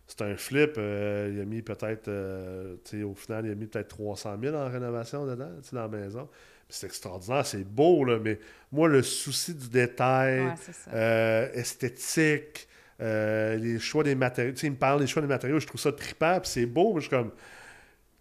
[0.06, 3.88] c'est un flip, euh, il a mis peut-être, euh, au final, il a mis peut-être
[3.88, 6.28] 300 000 en rénovation dedans, dans la maison.
[6.74, 8.38] C'est extraordinaire, c'est beau, là, mais
[8.72, 10.54] moi, le souci du détail, Ouais,
[10.94, 12.66] euh, esthétique,
[13.00, 14.52] euh, les choix des matériaux.
[14.52, 16.66] Tu sais, il me parle des choix des matériaux, je trouve ça trippant, puis c'est
[16.66, 17.30] beau, mais je suis comme.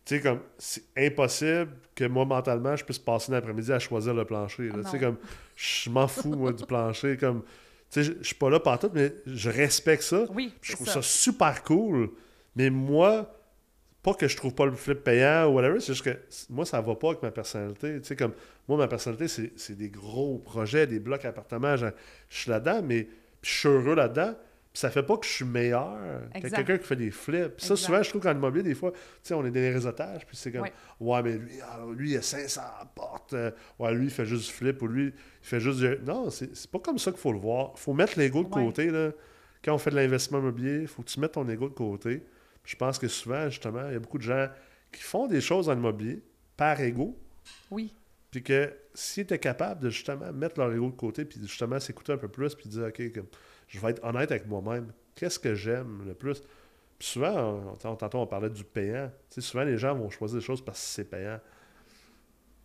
[0.04, 4.26] Tu sais, comme, c'est impossible que moi, mentalement, je puisse passer l'après-midi à choisir le
[4.26, 4.68] plancher.
[4.70, 4.76] là.
[4.80, 5.18] Ah tu sais, comme,
[5.56, 7.16] je m'en fous, moi, du plancher.
[7.18, 7.44] Comme,
[7.90, 10.26] tu sais, je suis pas là partout, mais je respecte ça.
[10.34, 10.94] oui, Je trouve ça.
[10.96, 11.02] ça.
[11.04, 12.10] super cool.
[12.56, 13.32] Mais moi,
[14.04, 16.18] pas que je trouve pas le flip payant ou whatever, c'est juste que
[16.50, 18.00] moi, ça va pas avec ma personnalité.
[18.02, 18.34] Tu sais, comme,
[18.68, 21.76] moi, ma personnalité, c'est des gros projets, des blocs appartements.
[21.78, 21.88] Je,
[22.30, 23.08] suis là-dedans, mais
[23.44, 24.34] je suis heureux là-dedans.
[24.74, 25.98] Puis ça fait pas que je suis meilleur
[26.34, 27.60] que quelqu'un qui fait des flips.
[27.60, 27.76] Ça, Exact.
[27.76, 30.38] souvent, je trouve qu'en immobilier, des fois, tu sais, on est dans les réseautages, puis
[30.38, 30.72] c'est comme, Ouais.
[31.02, 32.62] ouais, mais lui, alors, lui, il a 500
[32.96, 33.34] portes.
[33.34, 35.98] euh, ouais, lui, il fait juste du flip, ou lui, il fait juste du...
[36.08, 37.78] Non, c'est pas comme ça qu'il faut le voir.
[37.78, 38.64] faut mettre l'ego de Ouais.
[38.66, 39.12] côté, là.
[39.64, 42.24] Quand on fait de l'investissement immobilier, il faut que tu mettes ton ego de côté.
[42.64, 44.48] Je pense que souvent, justement, il y a beaucoup de gens
[44.92, 46.22] qui font des choses en immobilier
[46.58, 47.18] par ego,
[47.72, 47.94] Oui,
[48.30, 52.14] puis que s'ils étaient capables de justement mettre leur ego de côté, puis justement s'écouter
[52.14, 53.28] un peu plus, puis dire, OK, comme,
[53.68, 54.92] je vais être honnête avec moi-même.
[55.16, 56.42] Qu'est-ce que j'aime le plus?
[57.00, 59.12] Puis souvent, on, on- tantôt, on parlait du payant.
[59.30, 61.40] Tu sais, souvent, les gens vont choisir des choses parce que c'est payant.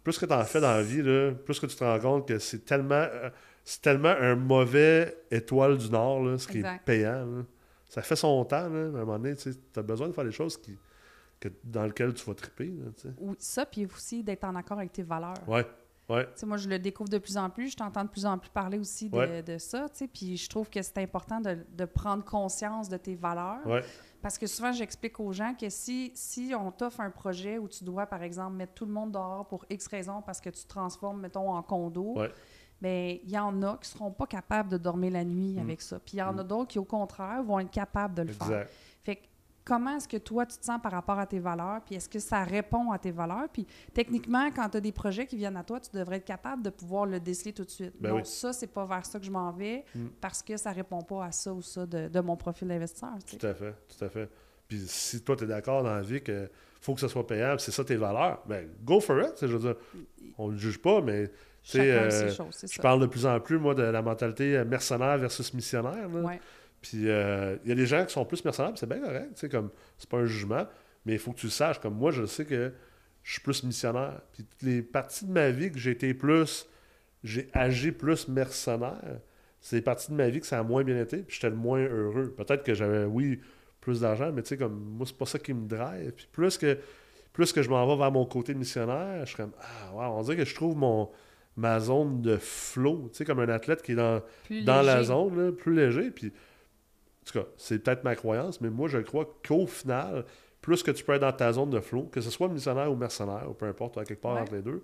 [0.05, 2.29] Plus que tu en fais dans la vie, là, plus que tu te rends compte
[2.29, 3.31] que c'est tellement, euh,
[3.65, 6.75] c'est tellement un mauvais étoile du Nord, là, ce qui Exact.
[6.83, 7.27] est payant.
[7.27, 7.43] là.
[7.89, 9.35] Ça fait son temps, là, à un moment donné.
[9.37, 10.77] Tu as besoin de faire des choses qui,
[11.41, 12.67] que, dans lesquelles tu vas triper.
[12.67, 15.35] Là, ou ça, puis aussi d'être en accord avec tes valeurs.
[15.49, 15.67] ouais,
[16.09, 16.27] ouais.
[16.45, 17.71] Moi, je le découvre de plus en plus.
[17.71, 19.43] Je t'entends de plus en plus parler aussi de, Ouais.
[19.43, 19.87] de ça.
[20.13, 23.65] Puis je trouve que c'est important de, de prendre conscience de tes valeurs.
[23.67, 23.83] ouais.
[24.23, 27.85] Parce que souvent, j'explique aux gens que si, si on t'offre un projet où tu
[27.85, 30.69] dois, par exemple, mettre tout le monde dehors pour X raisons parce que tu te
[30.69, 32.15] transformes, mettons, en condo,
[32.83, 32.89] Ouais.
[32.89, 35.59] bien, il y en a qui seront pas capables de dormir la nuit Mm.
[35.59, 35.99] avec ça.
[35.99, 36.47] Puis il y en a Mm.
[36.47, 38.47] d'autres qui, au contraire, vont être capables de le faire.
[38.47, 38.73] Exact.
[39.03, 39.23] Fait que
[39.65, 41.81] comment est-ce que toi, tu te sens par rapport à tes valeurs?
[41.85, 43.49] Puis est-ce que ça répond à tes valeurs?
[43.53, 46.63] Puis techniquement, quand tu as des projets qui viennent à toi, tu devrais être capable
[46.63, 47.95] de pouvoir le déceler tout de suite.
[48.01, 48.21] Ben oui.
[48.25, 50.07] ça, c'est pas vers ça que je m'en vais Mm.
[50.21, 53.11] parce que ça répond pas à ça ou ça de, de mon profil d'investisseur.
[53.27, 53.37] sais.
[53.39, 54.31] Tout à fait, tout à fait.
[54.69, 57.59] Puis si toi, tu es d'accord dans la vie que faut que ça soit payable,
[57.61, 59.35] c'est ça tes valeurs, ben go for it.
[59.41, 59.77] Je veux dire,
[60.39, 61.31] on ne juge pas, mais
[61.67, 64.57] Chacun euh, ses choses, c'est je parle de plus en plus, moi, de la mentalité
[64.57, 66.09] euh, mercenaire versus missionnaire.
[66.09, 66.21] là.
[66.21, 66.41] Ouais.
[66.81, 69.49] Puis euh, il y a des gens qui sont plus mercenaires, c'est bien correct, sais,
[69.49, 70.65] comme c'est pas un jugement,
[71.05, 71.81] mais il faut que tu le saches.
[71.81, 72.73] Comme moi, je sais que
[73.25, 74.21] je suis plus missionnaire.
[74.33, 76.69] Puis toutes les parties de ma vie que j'ai été plus,
[77.25, 79.19] j'ai agi plus mercenaire,
[79.61, 81.57] c'est les parties de ma vie que ça a moins bien été, puis j'étais le
[81.57, 82.33] moins heureux.
[82.37, 83.41] Peut-être que j'avais, oui,
[83.81, 86.13] plus d'argent, mais tu sais, comme moi, c'est pas ça qui me drive.
[86.13, 86.79] Puis plus que,
[87.33, 90.23] plus que je m'en vais vers mon côté missionnaire, je suis comme, ah, wow, on
[90.23, 91.11] dirait que je trouve mon,
[91.57, 95.03] ma zone de flow, tu sais, comme un athlète qui est dans, Plus dans la
[95.03, 96.11] zone, là, plus léger.
[96.11, 100.25] Puis, en tout cas, c'est peut-être ma croyance, mais moi, je crois qu'au final,
[100.61, 102.97] plus que tu peux être dans ta zone de flow, que ce soit missionnaire ou
[102.97, 104.41] mercenaire, ou peu importe, à quelque part Ouais.
[104.41, 104.83] entre les deux,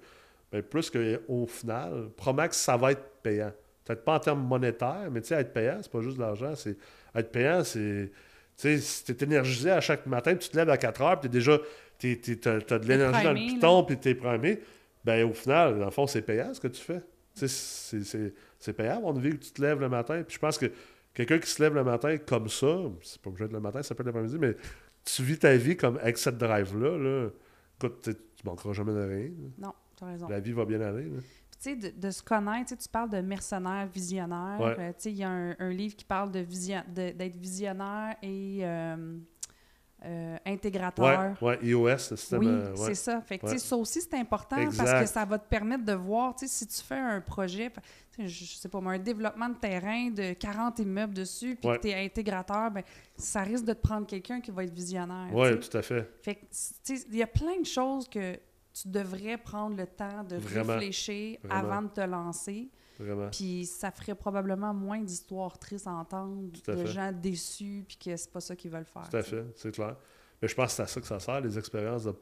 [0.50, 3.52] ben, plus qu'au final, que ça va être payant.
[3.84, 6.54] Peut-être pas en termes monétaires, mais tu sais, être payant, c'est pas juste de l'argent.
[6.54, 6.76] C'est,
[7.14, 8.12] être payant, c'est.
[8.56, 11.28] Tu sais, si t'es énergisé à chaque matin, tu te lèves à 4 heures, puis
[11.28, 11.58] t'es déjà.
[11.98, 14.60] T'as, de l'énergie dans le piton, puis t'es primé,
[15.04, 17.02] ben au final, dans le fond, c'est payant ce que tu fais.
[17.34, 20.22] C'est, c'est, c'est payant avoir une vie où tu te lèves le matin.
[20.22, 20.70] Puis je pense que
[21.14, 23.94] quelqu'un qui se lève le matin comme ça, c'est pas obligé de le matin, ça
[23.94, 24.54] peut être l'après-midi, mais
[25.04, 27.28] tu vis ta vie comme avec cette drive-là, là,
[27.78, 29.28] écoute, tu manqueras jamais de rien.
[29.28, 29.66] là.
[29.68, 30.28] Non, tu as raison.
[30.28, 31.04] La vie va bien aller.
[31.04, 31.18] là.
[31.60, 34.60] Puis, de, de se connaître, tu parles de mercenaire, visionnaire.
[34.60, 34.76] Ouais.
[34.78, 38.58] Euh, il y a un, un livre qui parle de vision, de- d'être visionnaire et
[38.62, 39.16] euh,
[40.04, 41.36] euh, intégrateur.
[41.42, 42.38] Ouais, iOS, le système.
[42.40, 42.76] Oui, euh, ouais.
[42.88, 43.20] c'est ça.
[43.20, 43.58] Fait que, Ouais.
[43.58, 45.00] ça aussi, c'est important parce Exact.
[45.02, 47.70] que ça va te permettre de voir, si tu fais un projet,
[48.18, 51.88] je, je sais pas un développement de terrain de 40 immeubles dessus, puis que tu
[51.88, 52.82] es intégrateur, ben,
[53.16, 55.28] ça risque de te prendre quelqu'un qui va être visionnaire.
[55.32, 55.58] sais.
[55.70, 56.10] tout à fait.
[57.10, 58.34] Il y a plein de choses que
[58.72, 60.74] tu devrais prendre le temps de Vraiment.
[60.74, 61.60] réfléchir Vraiment.
[61.68, 62.68] avant de te lancer.
[63.04, 63.28] Vraiment.
[63.30, 66.86] Puis ça ferait probablement moins d'histoires tristes à entendre, à de fait.
[66.86, 69.08] gens déçus, puis que c'est pas ça qu'ils veulent faire.
[69.10, 69.96] Tout à fait, c'est clair.
[70.40, 72.14] Mais je pense que c'est à ça que ça sert, les expériences, de,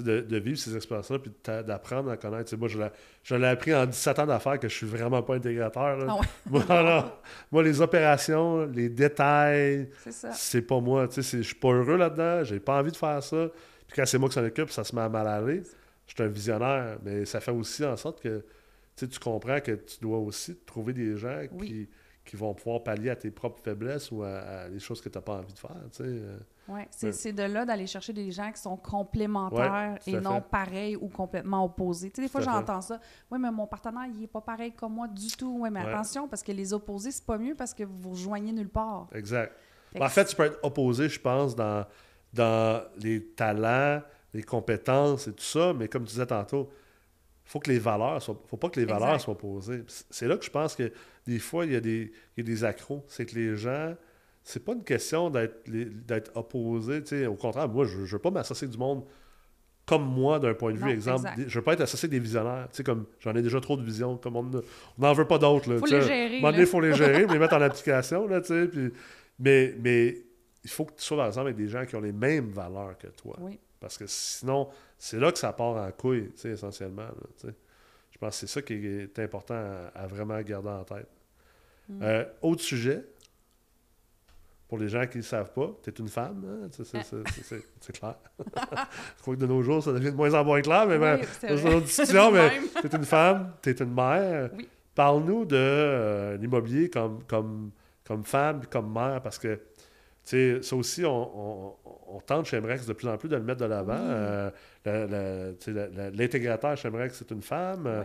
[0.00, 2.54] de, de vivre ces expériences-là, puis d'apprendre à connaître.
[2.56, 2.90] Moi, je l'ai-
[3.22, 5.98] je l'ai appris en 17 ans d'affaires que je suis vraiment pas intégrateur.
[6.08, 6.16] Ah
[6.50, 7.02] ouais.
[7.52, 10.32] moi, les opérations, les détails, C'est ça.
[10.32, 11.08] c'est pas moi.
[11.14, 13.48] Je suis pas heureux là-dedans, j'ai pas envie de faire ça.
[13.86, 15.62] Puis quand c'est moi qui s'en occupe, ça se met à mal aller.
[16.06, 18.44] Je suis un visionnaire, mais ça fait aussi en sorte que
[19.04, 21.66] tu comprends que tu dois aussi trouver des gens Oui.
[21.68, 21.88] qui,
[22.24, 25.18] qui vont pouvoir pallier à tes propres faiblesses ou à, à des choses que tu
[25.18, 25.76] n'as pas envie de faire.
[25.92, 26.04] tu sais.
[26.06, 30.40] Euh, Ouais, c'est de là d'aller chercher des gens qui sont complémentaires Ouais, et non
[30.40, 30.48] fait.
[30.50, 32.10] pareils ou complètement opposés.
[32.10, 32.98] Tu sais, des fois, j'entends ça.
[33.30, 35.58] Oui, mais mon partenaire, il est pas pareil comme moi du tout.
[35.60, 35.92] Oui, mais Ouais.
[35.92, 39.06] attention, parce que les opposés, c'est pas mieux parce que vous vous rejoignez nulle part.
[39.14, 39.52] Exact.
[39.92, 41.86] Fait en fait, tu peux être opposé, je pense, dans,
[42.32, 44.02] dans les talents,
[44.34, 46.68] les compétences et tout ça, mais comme tu disais tantôt,
[47.46, 49.24] faut que les valeurs soient, faut pas que les valeurs Exact.
[49.24, 49.78] soient opposées.
[49.78, 50.92] Puis C'est là que je pense que
[51.26, 53.04] des fois, il y a des, il y a des accros.
[53.08, 53.94] C'est que les gens,
[54.42, 57.26] c'est pas une question d'être opposé.
[57.26, 59.04] Au contraire, moi, je ne veux pas m'associer du monde
[59.84, 60.90] comme moi d'un point de vue.
[60.90, 61.48] Exemple, exact.
[61.48, 62.66] je veux pas être associé des visionnaires.
[62.72, 65.26] Tu sais, comme j'en ai déjà trop de visions, comme on ne- on n'en veut
[65.28, 65.72] pas d'autres.
[65.72, 66.22] là, faut les gérer.
[66.22, 66.62] À un moment donné, là.
[66.64, 68.66] il faut les gérer, les mettre en application, là, tu sais.
[68.66, 68.90] puis-
[69.38, 70.16] mais, mais
[70.64, 73.06] il faut que tu sois ensemble avec des gens qui ont les mêmes valeurs que
[73.08, 73.36] toi.
[73.40, 73.60] Oui.
[73.78, 77.02] Parce que sinon, c'est là que ça part en couille, essentiellement.
[77.02, 77.50] là.
[78.10, 81.08] Je pense que c'est ça qui est important à, à vraiment garder en tête.
[81.88, 82.02] Mm.
[82.02, 83.04] Euh, autre sujet,
[84.68, 86.68] pour les gens qui ne le savent pas, tu es une femme, hein?
[86.72, 88.16] C'est- clair.
[89.16, 91.20] Je crois que de nos jours, ça devient de moins en moins clair, mais ben,
[91.42, 92.64] Oui, discussion, mais Même.
[92.80, 94.50] tu es une femme, tu es une mère.
[94.56, 94.68] Oui.
[94.94, 97.70] Parle-nous de euh, l'immobilier comme, comme,
[98.04, 99.60] comme femme, comme mère, parce que
[100.26, 101.74] tu sais, ça aussi, on, on,
[102.16, 103.94] on tente chez MREX de plus en plus de le mettre de l'avant.
[103.96, 104.50] Euh,
[104.84, 107.86] la- la- la- L'intégrateur chez MREX, c'est une femme.
[107.86, 108.02] Euh.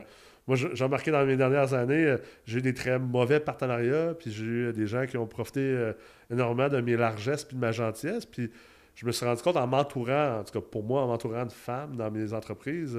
[0.47, 4.31] Moi, j'ai remarqué dans mes dernières années, euh, j'ai eu des très mauvais partenariats, puis
[4.31, 5.93] j'ai eu des gens qui ont profité euh,
[6.31, 8.25] énormément de mes largesses puis de ma gentillesse.
[8.25, 8.49] Puis
[8.95, 11.51] je me suis rendu compte en m'entourant, en tout cas pour moi, en m'entourant de
[11.51, 12.97] femmes dans mes entreprises,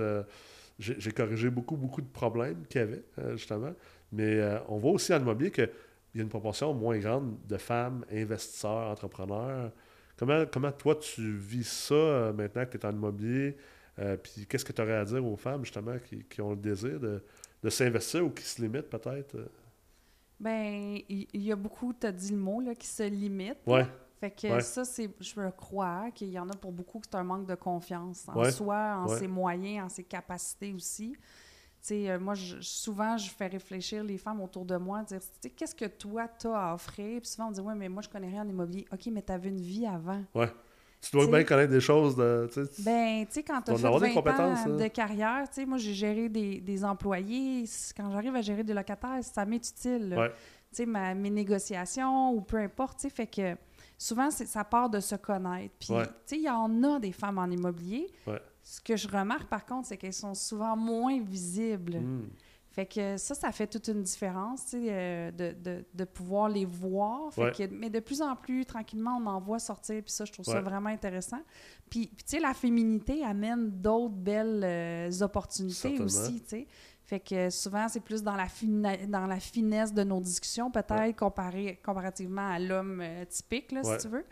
[0.79, 3.03] j'ai corrigé beaucoup, beaucoup de problèmes qu'il y avait,
[3.37, 3.73] justement.
[4.11, 5.51] Mais on voit aussi en immobilier
[6.13, 9.73] qu'il y a une proportion moins grande de femmes investisseurs, entrepreneurs.
[10.17, 13.57] Comment, comment toi, tu vis ça euh, maintenant que tu es en immobilier?
[13.99, 16.57] Euh, puis qu'est-ce que tu aurais à dire aux femmes, justement, qui, qui ont le
[16.57, 17.25] désir de,
[17.63, 19.37] de s'investir ou qui se limitent peut-être?
[20.41, 23.59] Ben, il il y, a beaucoup, tu as dit le mot, là, qui se limitent.
[23.67, 23.87] Ouais,
[24.21, 24.61] Fait que Ouais.
[24.61, 27.55] ça, c'est, je crois qu'il y en a pour beaucoup que c'est un manque de
[27.55, 28.51] confiance en Ouais.
[28.51, 31.17] soi, en ses moyens, en ses capacités aussi.
[31.83, 35.19] Tu sais, euh, moi, je- souvent, je fais réfléchir les femmes autour de moi, dire,
[35.21, 37.21] tu sais, qu'est-ce que toi, tu as à offrir?
[37.21, 38.87] Puis souvent, on dit, ouais, mais moi, je connais rien en immobilier.
[38.93, 40.23] OK, mais tu avais une vie avant.
[40.33, 42.49] tu dois T'sais- bien connaître des choses de.
[42.53, 44.71] tu sais, Ben, tu sais, quand tu dois as fait avoir des 20 compétences, ans
[44.71, 44.77] hein.
[44.77, 47.65] de carrière, tu sais, moi, j'ai géré des, des employés.
[47.97, 50.15] Quand j'arrive à gérer des locataires, ça m'est utile.
[50.17, 50.31] Ouais.
[50.71, 53.57] Tu sais, mes négociations ou peu importe, tu sais, fait que
[53.99, 55.75] souvent, ça part de se connaître.
[55.81, 56.07] Puis, Ouais.
[56.07, 58.07] tu sais, il y en a des femmes en immobilier.
[58.29, 58.41] Ouais.
[58.63, 61.99] Ce que je remarque, par contre, c'est qu'elles sont souvent moins visibles.
[61.99, 62.29] hmm,
[62.71, 66.49] Fait que ça, ça fait toute une différence, tu sais, euh, de, de, de pouvoir
[66.49, 67.31] les voir.
[67.31, 67.53] Fait Ouais.
[67.53, 70.47] que- mais de plus en plus, tranquillement, on en voit sortir, puis ça, je trouve
[70.47, 71.41] ça vraiment intéressant.
[71.91, 76.67] Puis, puis, tu sais, la féminité amène d'autres belles euh, opportunités aussi, tu sais.
[77.05, 78.47] Fait que souvent, c'est plus dans la,
[79.07, 84.07] dans la finesse de nos discussions, peut-être, comparé, comparativement à l'homme euh, typique, là, si
[84.07, 84.25] tu veux.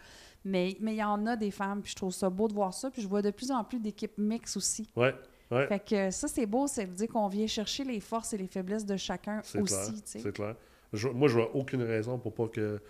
[0.45, 2.73] Mais mais il y en a des femmes, puis je trouve ça beau de voir
[2.73, 2.91] ça.
[2.91, 4.89] Puis je vois de plus en plus d'équipes mixtes aussi.
[4.97, 5.15] Ouais,
[5.51, 5.67] ouais.
[5.67, 8.47] Fait que ça, c'est beau, ça veut dire qu'on vient chercher les forces et les
[8.47, 10.03] faiblesses de chacun aussi.
[10.05, 10.55] C'est clair.
[10.93, 12.81] Je- moi, je vois aucune raison pour pas que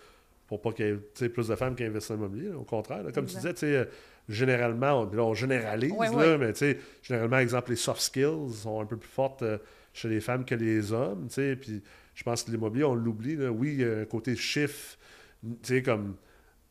[0.47, 0.89] pour pas qu'il y
[1.25, 2.49] ait plus de femmes qui investissent dans l'immobilier.
[2.49, 2.57] là.
[2.57, 3.11] Au contraire, là.
[3.13, 3.53] comme tu Exact.
[3.53, 3.85] disais, tu euh,
[4.27, 6.37] généralement, on, là, on généralise, Ouais, là, ouais.
[6.37, 9.57] mais généralement, exemple, les soft skills sont un peu plus fortes euh,
[9.93, 11.27] chez les femmes que les hommes.
[11.29, 11.81] Puis
[12.15, 13.35] je pense que l'immobilier, on l'oublie.
[13.37, 13.49] là.
[13.51, 14.97] Oui, il y a un côté chiffre,
[15.41, 16.15] tu sais, comme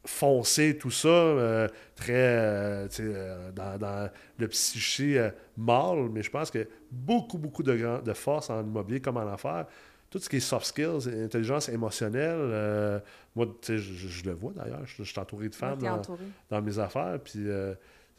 [0.05, 6.51] foncé, tout ça, euh, très euh, euh, dans, dans le psyché mâle, mais je pense
[6.51, 9.67] que beaucoup, beaucoup de, grand- de force en immobilier comme en affaires.
[10.09, 13.01] Tout ce qui est soft skills, intelligence émotionnelle,
[13.37, 15.79] moi, je, le vois d'ailleurs, je, je suis entouré de femmes
[16.51, 17.47] dans, mes affaires, puis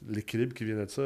[0.07, 1.03] l'équilibre qui vient de ça,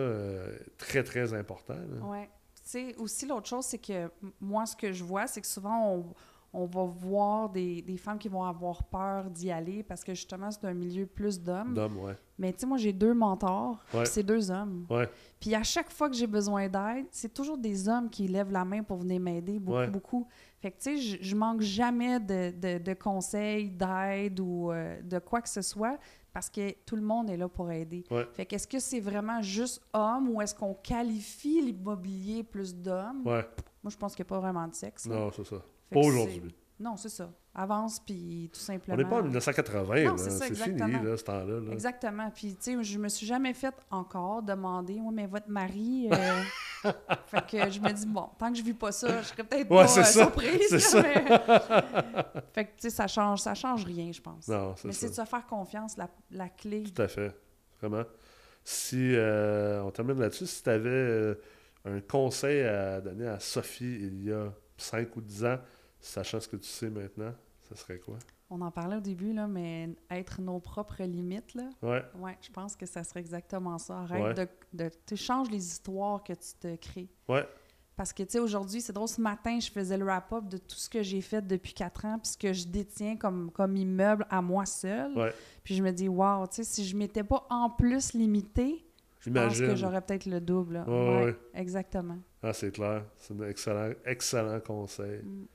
[0.77, 1.77] très, très important.
[2.03, 2.29] Ouais.
[2.55, 4.09] Tu sais, aussi, l'autre chose, c'est que
[4.39, 6.05] moi, ce que je vois, c'est que souvent, on,
[6.55, 10.49] on va voir des, des femmes qui vont avoir peur d'y aller parce que justement,
[10.51, 11.73] c'est un milieu plus d'hommes.
[11.73, 12.15] D'hommes, ouais.
[12.37, 14.05] Mais tu sais, moi, j'ai deux mentors, Ouais.
[14.05, 14.85] c'est deux hommes.
[14.89, 18.51] Ouais, Puis à chaque fois que j'ai besoin d'aide, c'est toujours des hommes qui lèvent
[18.51, 19.87] la main pour venir m'aider, beaucoup, Ouais.
[19.87, 20.27] beaucoup.
[20.59, 25.19] Fait que, tu sais, je, manque jamais de, de- de conseils, d'aide ou euh, de
[25.19, 25.97] quoi que ce soit
[26.33, 28.03] parce que tout le monde est là pour aider.
[28.11, 28.27] Ouais.
[28.33, 33.21] Fait que est-ce que c'est vraiment juste homme ou est-ce qu'on qualifie l'immobilier plus d'hommes?
[33.25, 33.45] ouais.
[33.83, 35.05] Moi, je pense qu'il n'y a pas vraiment de sexe.
[35.05, 35.57] Non, c'est ça.
[35.91, 36.55] Pas aujourd'hui.
[36.79, 37.31] Non, c'est ça.
[37.57, 38.95] Avance, puis tout simplement.
[38.95, 40.17] On n'est pas en 1980, Non, là.
[40.17, 41.59] c'est ça, fini, là, ce temps-là.
[41.61, 41.71] là.
[41.71, 42.29] Exactement.
[42.31, 46.09] Puis, tu sais, je me suis jamais fait encore demander, oui, mais votre mari.
[46.11, 46.41] euh,
[47.27, 49.71] fait que je me dis, bon, tant que je vis pas ça, je serais peut-être
[49.71, 50.69] Ouais, pas euh, ça, surprise.
[50.69, 51.01] là, ça.
[51.01, 54.45] mais- fait que, tu sais, ça change, ça change rien, je pense.
[54.49, 55.21] Non, c'est mais c'est ça.
[55.23, 56.83] de se faire confiance, la, la clé.
[56.83, 57.33] Tout à fait.
[57.79, 58.03] Vraiment.
[58.65, 61.37] Si euh, on termine là-dessus, si tu avais
[61.85, 65.57] un conseil à donner à Sophie il y a 5 ou 10 ans,
[66.07, 67.33] sachant ce que tu sais maintenant,
[67.69, 68.17] ce serait quoi?
[68.49, 71.69] On en parlait au début, là, mais être nos propres limites, là.
[71.81, 73.99] Ouais, Ouais, je pense que ça serait exactement ça.
[74.01, 74.33] Arrête Ouais.
[74.35, 74.47] de,
[74.85, 74.91] de.
[75.07, 77.09] Tu changes les histoires que tu te crées.
[77.27, 77.43] ouais,
[77.95, 80.75] Parce que, tu sais, aujourd'hui, c'est drôle, ce matin, je faisais le wrap-up de tout
[80.75, 84.27] ce que j'ai fait depuis quatre ans, puis ce que je détiens comme, comme immeuble
[84.29, 85.33] à moi ouais.
[85.63, 88.85] Puis je me dis, wow, tu sais, si je m'étais pas en plus limitée,
[89.21, 90.75] je pense que j'aurais peut-être le double.
[90.75, 90.87] là.
[90.87, 91.35] Ouais, ouais.
[91.55, 92.19] Exactement.
[92.43, 93.03] Ah, c'est clair.
[93.17, 95.23] C'est un excellent, excellent conseil.
[95.23, 95.45] Mm.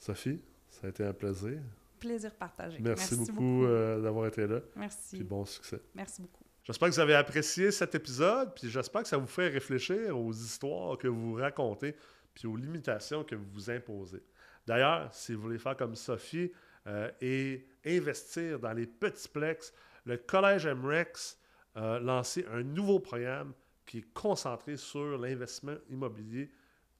[0.00, 1.60] Sophie, ça a été un plaisir.
[1.98, 2.78] Plaisir partagé.
[2.80, 4.60] Merci, beaucoup, euh, d'avoir été là.
[4.74, 5.16] Merci.
[5.16, 5.80] Puis bon succès.
[5.94, 6.42] Merci beaucoup.
[6.64, 10.32] J'espère que vous avez apprécié cet épisode, puis j'espère que ça vous fait réfléchir aux
[10.32, 11.94] histoires que vous racontez,
[12.32, 14.22] puis aux limitations que vous vous imposez.
[14.66, 16.50] D'ailleurs, si vous voulez faire comme Sophie
[16.86, 19.72] euh, et investir dans les petits plex,
[20.06, 21.38] le Collège MREX
[21.74, 23.52] a lancé un nouveau programme
[23.84, 26.50] qui est concentré sur l'investissement immobilier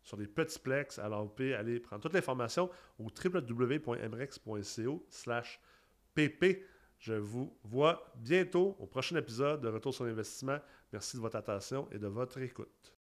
[0.03, 0.99] sur les petits plex.
[0.99, 5.61] Alors, vous pouvez aller prendre toute l'information au www.mrex.co slash
[6.15, 6.65] pp.
[6.99, 10.59] Je vous vois bientôt au prochain épisode de Retour sur l'investissement.
[10.93, 13.00] Merci de votre attention et de votre écoute.